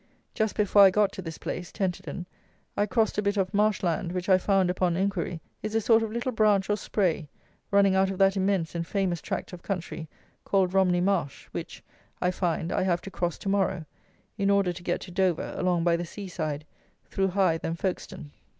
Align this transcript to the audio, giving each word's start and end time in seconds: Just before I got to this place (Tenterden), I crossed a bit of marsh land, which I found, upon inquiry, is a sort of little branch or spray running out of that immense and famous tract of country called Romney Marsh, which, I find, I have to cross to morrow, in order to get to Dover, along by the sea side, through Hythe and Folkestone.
Just 0.33 0.55
before 0.55 0.81
I 0.81 0.89
got 0.89 1.11
to 1.11 1.21
this 1.21 1.37
place 1.37 1.71
(Tenterden), 1.71 2.25
I 2.75 2.87
crossed 2.87 3.19
a 3.19 3.21
bit 3.21 3.37
of 3.37 3.53
marsh 3.53 3.83
land, 3.83 4.13
which 4.13 4.29
I 4.29 4.39
found, 4.39 4.71
upon 4.71 4.97
inquiry, 4.97 5.41
is 5.61 5.75
a 5.75 5.79
sort 5.79 6.01
of 6.01 6.11
little 6.11 6.31
branch 6.31 6.71
or 6.71 6.75
spray 6.75 7.29
running 7.69 7.93
out 7.93 8.09
of 8.09 8.17
that 8.17 8.35
immense 8.35 8.73
and 8.73 8.87
famous 8.87 9.21
tract 9.21 9.53
of 9.53 9.61
country 9.61 10.09
called 10.43 10.73
Romney 10.73 11.01
Marsh, 11.01 11.49
which, 11.51 11.83
I 12.19 12.31
find, 12.31 12.71
I 12.71 12.81
have 12.81 13.01
to 13.03 13.11
cross 13.11 13.37
to 13.37 13.49
morrow, 13.49 13.85
in 14.39 14.49
order 14.49 14.73
to 14.73 14.81
get 14.81 15.01
to 15.01 15.11
Dover, 15.11 15.53
along 15.55 15.83
by 15.83 15.95
the 15.95 16.03
sea 16.05 16.27
side, 16.27 16.65
through 17.05 17.27
Hythe 17.27 17.63
and 17.63 17.77
Folkestone. 17.77 18.31